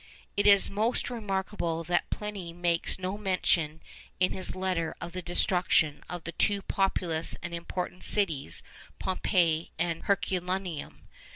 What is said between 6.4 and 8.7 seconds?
populous and important cities,